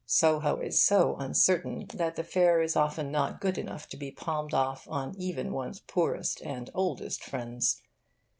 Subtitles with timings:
[0.07, 4.51] Soho is so uncertain that the fare is often not good enough to be palmed
[4.51, 7.83] off on even one's poorest and oldest friends.